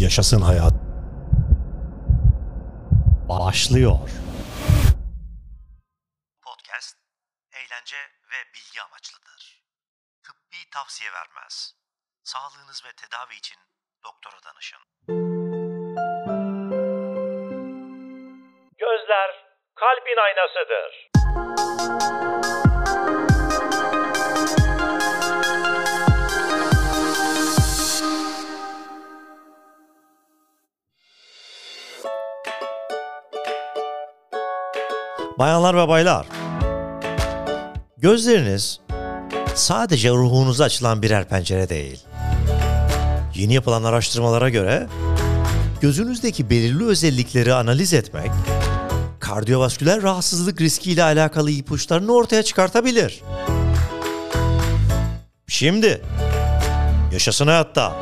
[0.00, 0.72] Yaşasın hayat.
[3.28, 3.98] Başlıyor.
[6.42, 6.96] Podcast,
[7.52, 7.96] eğlence
[8.32, 9.64] ve bilgi amaçlıdır.
[10.22, 11.74] Tıbbi tavsiye vermez.
[12.24, 13.58] Sağlığınız ve tedavi için
[14.04, 14.80] doktora danışın.
[18.78, 19.30] Gözler
[19.74, 21.10] kalbin aynasıdır.
[35.40, 36.26] Bayanlar ve baylar,
[37.96, 38.80] gözleriniz
[39.54, 42.00] sadece ruhunuza açılan birer pencere değil.
[43.34, 44.86] Yeni yapılan araştırmalara göre
[45.80, 48.30] gözünüzdeki belirli özellikleri analiz etmek,
[49.20, 53.20] kardiyovasküler rahatsızlık riskiyle alakalı ipuçlarını ortaya çıkartabilir.
[55.48, 56.02] Şimdi,
[57.12, 57.96] yaşasın hayatta.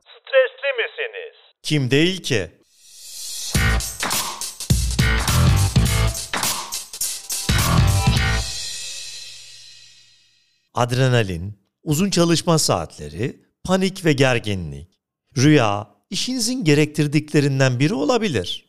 [0.00, 1.36] Stresli misiniz?
[1.62, 2.63] Kim değil ki?
[10.74, 15.00] Adrenalin, uzun çalışma saatleri, panik ve gerginlik,
[15.36, 18.64] rüya işinizin gerektirdiklerinden biri olabilir.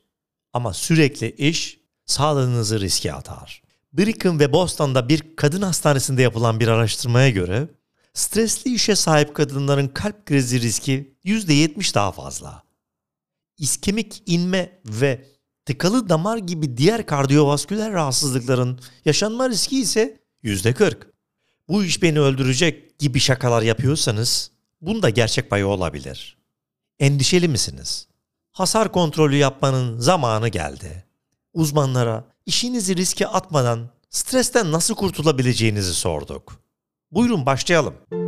[0.53, 3.61] Ama sürekli iş sağlığınızı riske atar.
[3.93, 7.67] Brigham ve Boston'da bir kadın hastanesinde yapılan bir araştırmaya göre
[8.13, 12.63] stresli işe sahip kadınların kalp krizi riski %70 daha fazla.
[13.57, 15.25] İskemik inme ve
[15.65, 21.14] tıkalı damar gibi diğer kardiyovasküler rahatsızlıkların yaşanma riski ise %40.
[21.67, 26.37] Bu iş beni öldürecek gibi şakalar yapıyorsanız bunda gerçek payı olabilir.
[26.99, 28.07] Endişeli misiniz?
[28.51, 31.05] Hasar kontrolü yapmanın zamanı geldi.
[31.53, 36.59] Uzmanlara işinizi riske atmadan stresten nasıl kurtulabileceğinizi sorduk.
[37.11, 37.95] Buyurun başlayalım.
[38.11, 38.21] 9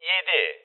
[0.00, 0.61] 7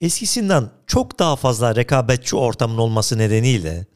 [0.00, 3.86] Eskisinden çok daha fazla rekabetçi ortamın olması nedeniyle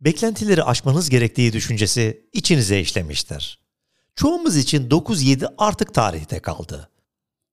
[0.00, 3.58] beklentileri aşmanız gerektiği düşüncesi içinize işlemiştir.
[4.14, 6.88] Çoğumuz için 9-7 artık tarihte kaldı.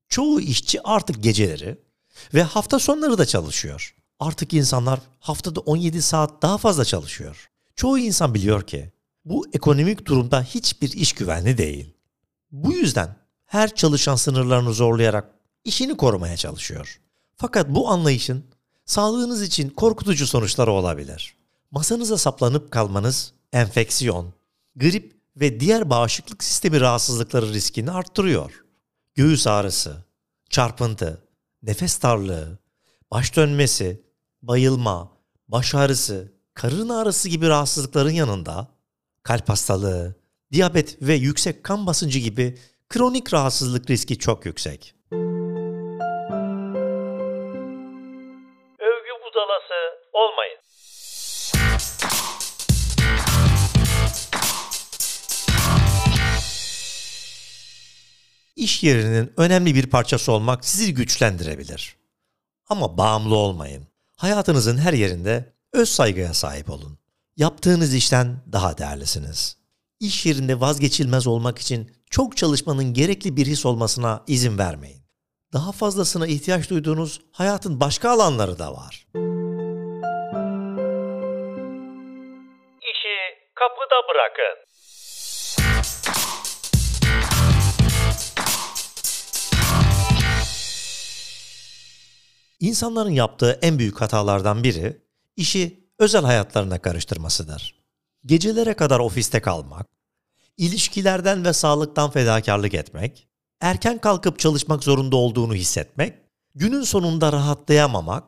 [0.09, 1.77] Çoğu işçi artık geceleri
[2.33, 3.95] ve hafta sonları da çalışıyor.
[4.19, 7.49] Artık insanlar haftada 17 saat daha fazla çalışıyor.
[7.75, 8.91] Çoğu insan biliyor ki
[9.25, 11.93] bu ekonomik durumda hiçbir iş güvenli değil.
[12.51, 13.15] Bu yüzden
[13.45, 15.31] her çalışan sınırlarını zorlayarak
[15.63, 16.99] işini korumaya çalışıyor.
[17.37, 18.45] Fakat bu anlayışın
[18.85, 21.35] sağlığınız için korkutucu sonuçları olabilir.
[21.71, 24.33] Masanıza saplanıp kalmanız enfeksiyon,
[24.75, 28.63] grip ve diğer bağışıklık sistemi rahatsızlıkları riskini arttırıyor.
[29.15, 30.05] Göğüs ağrısı,
[30.49, 31.21] çarpıntı,
[31.63, 32.59] nefes darlığı,
[33.11, 34.01] baş dönmesi,
[34.41, 35.11] bayılma,
[35.47, 38.67] baş ağrısı, karın ağrısı gibi rahatsızlıkların yanında
[39.23, 40.15] kalp hastalığı,
[40.51, 42.57] diyabet ve yüksek kan basıncı gibi
[42.89, 44.94] kronik rahatsızlık riski çok yüksek.
[58.65, 61.95] İş yerinin önemli bir parçası olmak sizi güçlendirebilir.
[62.69, 63.87] Ama bağımlı olmayın.
[64.15, 66.97] Hayatınızın her yerinde öz saygıya sahip olun.
[67.37, 69.57] Yaptığınız işten daha değerlisiniz.
[69.99, 75.01] İş yerinde vazgeçilmez olmak için çok çalışmanın gerekli bir his olmasına izin vermeyin.
[75.53, 79.07] Daha fazlasına ihtiyaç duyduğunuz hayatın başka alanları da var.
[82.81, 83.17] İşi
[83.55, 84.65] kapıda bırakın.
[92.65, 95.01] İnsanların yaptığı en büyük hatalardan biri
[95.35, 97.75] işi özel hayatlarına karıştırmasıdır.
[98.25, 99.87] Gecelere kadar ofiste kalmak,
[100.57, 103.27] ilişkilerden ve sağlıktan fedakarlık etmek,
[103.61, 106.13] erken kalkıp çalışmak zorunda olduğunu hissetmek,
[106.55, 108.23] günün sonunda rahatlayamamak,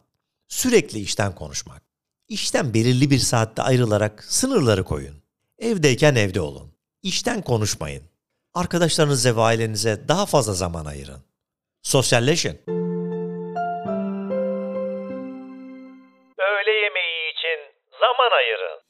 [0.48, 1.82] sürekli işten konuşmak.
[2.28, 5.16] İşten belirli bir saatte ayrılarak sınırları koyun.
[5.60, 6.72] Evdeyken evde olun.
[7.04, 8.04] İşten konuşmayın.
[8.54, 11.22] Arkadaşlarınıza ve ailenize daha fazla zaman ayırın.
[11.82, 12.77] Sosyalleşin.
[18.28, 18.82] Zaman ayırın.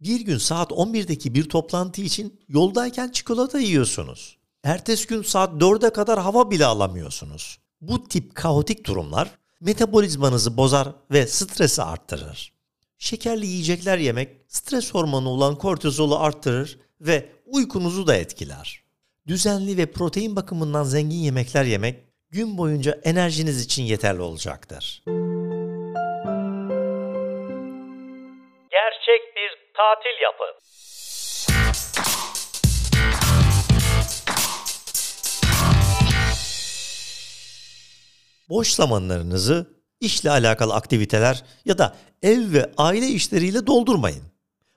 [0.00, 4.38] Bir gün saat 11'deki bir toplantı için yoldayken çikolata yiyorsunuz.
[4.64, 7.58] Ertesi gün saat 4'e kadar hava bile alamıyorsunuz.
[7.80, 12.52] Bu tip kaotik durumlar metabolizmanızı bozar ve stresi arttırır.
[12.98, 18.79] Şekerli yiyecekler yemek stres hormonu olan kortizolu arttırır ve uykunuzu da etkiler.
[19.30, 21.96] Düzenli ve protein bakımından zengin yemekler yemek
[22.30, 25.02] gün boyunca enerjiniz için yeterli olacaktır.
[28.70, 30.54] Gerçek bir tatil yapın.
[38.48, 39.66] Boş zamanlarınızı
[40.00, 44.22] işle alakalı aktiviteler ya da ev ve aile işleriyle doldurmayın.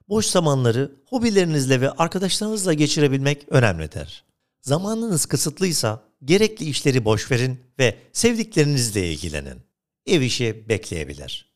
[0.10, 4.33] Boş zamanları hobilerinizle ve arkadaşlarınızla geçirebilmek önemlidir.
[4.64, 9.62] Zamanınız kısıtlıysa gerekli işleri boş verin ve sevdiklerinizle ilgilenin.
[10.06, 11.54] Ev işi bekleyebilir.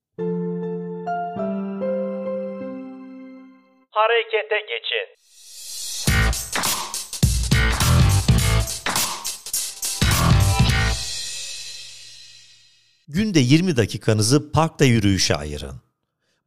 [3.92, 5.08] Harekete geçin.
[13.08, 15.87] Günde 20 dakikanızı parkta yürüyüşe ayırın.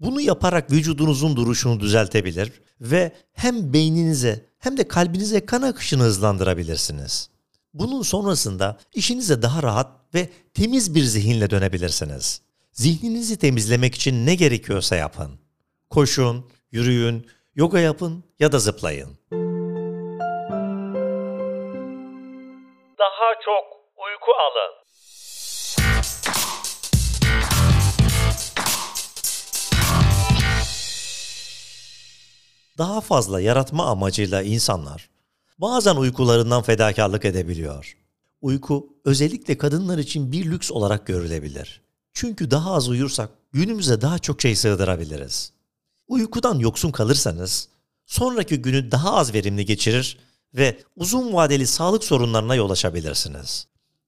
[0.00, 7.31] Bunu yaparak vücudunuzun duruşunu düzeltebilir ve hem beyninize hem de kalbinize kan akışını hızlandırabilirsiniz.
[7.75, 12.43] Bunun sonrasında işinize daha rahat ve temiz bir zihinle dönebilirsiniz.
[12.73, 15.41] Zihninizi temizlemek için ne gerekiyorsa yapın.
[15.91, 19.19] Koşun, yürüyün, yoga yapın ya da zıplayın.
[22.99, 23.64] Daha çok
[23.96, 24.80] uyku alın.
[32.81, 35.11] Daha fazla yaratma amacıyla insanlar
[35.59, 37.97] bazen uykularından fedakarlık edebiliyor.
[38.41, 41.82] Uyku özellikle kadınlar için bir lüks olarak görülebilir.
[42.15, 45.53] Çünkü daha az uyursak günümüze daha çok şey sığdırabiliriz.
[46.09, 47.69] Uykudan yoksun kalırsanız
[48.06, 50.19] sonraki günü daha az verimli geçirir
[50.55, 53.67] ve uzun vadeli sağlık sorunlarına yol açabilirsiniz.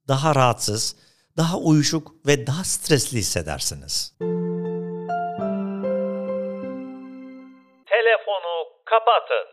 [0.09, 0.97] Daha rahatsız,
[1.37, 4.15] daha uyuşuk ve daha stresli hissedersiniz.
[7.93, 8.62] Telefonu
[8.93, 9.47] kapatın.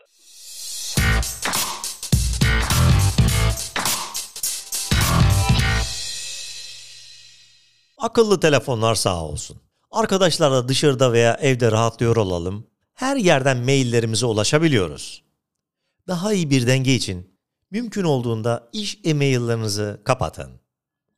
[7.98, 9.58] Akıllı telefonlar sağ olsun.
[9.92, 12.68] Arkadaşlarla dışarıda veya evde rahatlıyor olalım.
[12.94, 15.24] Her yerden maillerimize ulaşabiliyoruz.
[16.08, 17.40] Daha iyi bir denge için
[17.72, 20.52] mümkün olduğunda iş e-maillerinizi kapatın.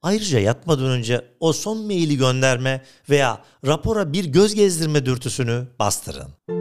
[0.01, 6.60] Ayrıca yatmadan önce o son maili gönderme veya rapora bir göz gezdirme dürtüsünü bastırın.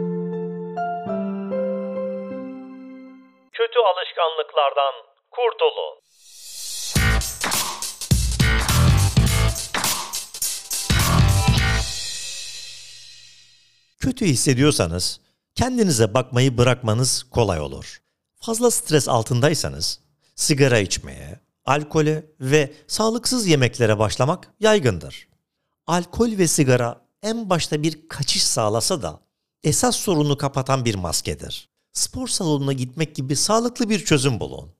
[4.61, 4.93] Alışkanlıklardan
[5.31, 6.01] kurtulun.
[13.99, 15.21] Kötü hissediyorsanız
[15.55, 18.01] kendinize bakmayı bırakmanız kolay olur.
[18.35, 19.99] Fazla stres altındaysanız
[20.35, 25.27] sigara içmeye, alkole ve sağlıksız yemeklere başlamak yaygındır.
[25.87, 29.19] Alkol ve sigara en başta bir kaçış sağlasa da
[29.63, 31.71] esas sorunu kapatan bir maskedir.
[31.93, 34.73] Spor salonuna gitmek gibi sağlıklı bir çözüm bulun.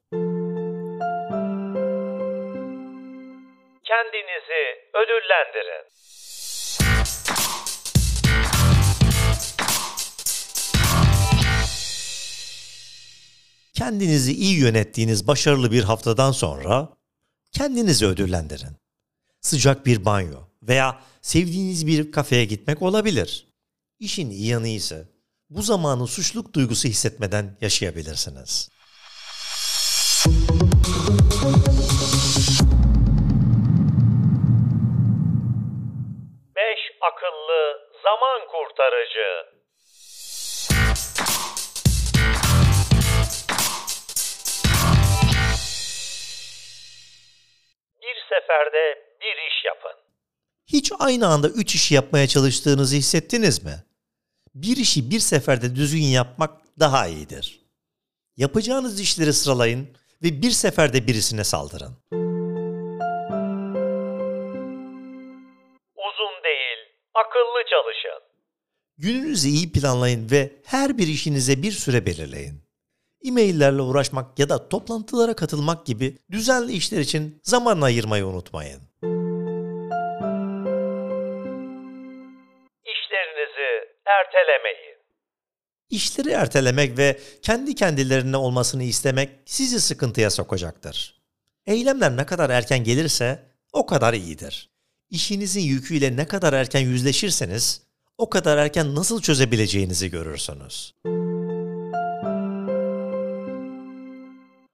[3.83, 4.63] Kendinizi
[4.93, 5.91] ödüllendirin.
[13.73, 16.89] Kendinizi iyi yönettiğiniz başarılı bir haftadan sonra
[17.51, 18.75] kendinizi ödüllendirin.
[19.41, 23.47] Sıcak bir banyo veya sevdiğiniz bir kafeye gitmek olabilir.
[23.99, 25.10] İşin iyi yanı ise
[25.51, 28.69] bu zamanı suçluluk duygusu hissetmeden yaşayabilirsiniz.
[36.55, 39.51] Beş akıllı zaman kurtarıcı.
[48.01, 50.01] Bir seferde bir iş yapın.
[50.67, 53.90] Hiç aynı anda üç işi yapmaya çalıştığınızı hissettiniz mi?
[54.55, 57.61] Bir işi bir seferde düzgün yapmak daha iyidir.
[58.37, 59.87] Yapacağınız işleri sıralayın
[60.23, 61.97] ve bir seferde birisine saldırın.
[65.95, 66.79] Uzun değil,
[67.13, 68.21] akıllı çalışın.
[68.97, 72.63] Gününüzü iyi planlayın ve her bir işinize bir süre belirleyin.
[73.25, 78.90] E-maillerle uğraşmak ya da toplantılara katılmak gibi düzenli işler için zaman ayırmayı unutmayın.
[84.31, 84.97] Ertelemeyin.
[85.89, 91.21] İşleri ertelemek ve kendi kendilerine olmasını istemek sizi sıkıntıya sokacaktır.
[91.65, 94.69] Eylemler ne kadar erken gelirse o kadar iyidir.
[95.09, 97.81] İşinizin yüküyle ne kadar erken yüzleşirseniz
[98.17, 100.93] o kadar erken nasıl çözebileceğinizi görürsünüz.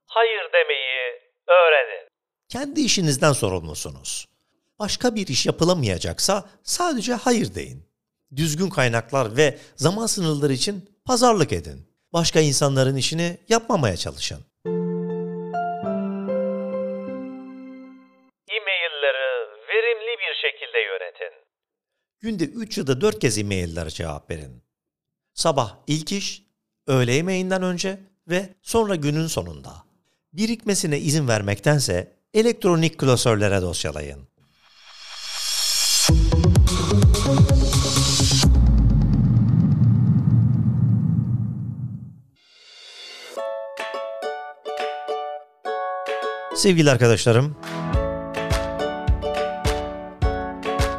[0.05, 2.07] Hayır demeyi öğrenin.
[2.49, 4.25] Kendi işinizden sorumlusunuz.
[4.79, 7.86] Başka bir iş yapılamayacaksa sadece hayır deyin
[8.35, 11.87] düzgün kaynaklar ve zaman sınırları için pazarlık edin.
[12.13, 14.45] Başka insanların işini yapmamaya çalışın.
[18.49, 19.27] E-mailleri
[19.69, 21.33] verimli bir şekilde yönetin.
[22.19, 24.63] Günde 3 ya da 4 kez e-maillere cevap verin.
[25.33, 26.43] Sabah ilk iş,
[26.87, 29.73] öğle yemeğinden önce ve sonra günün sonunda.
[30.33, 34.27] Birikmesine izin vermektense elektronik klasörlere dosyalayın.
[46.57, 47.55] Sevgili arkadaşlarım,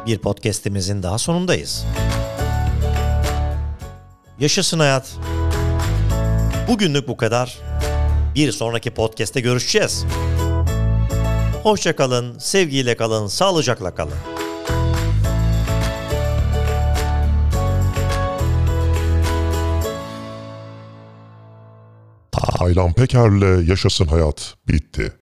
[0.05, 1.85] bir podcast'imizin daha sonundayız.
[4.39, 5.17] Yaşasın hayat.
[6.67, 7.59] Bugünlük bu kadar.
[8.35, 10.05] Bir sonraki podcast'te görüşeceğiz.
[11.63, 14.17] Hoşça kalın, sevgiyle kalın, sağlıcakla kalın.
[22.31, 25.13] Taylan Peker'le Yaşasın Hayat bitti.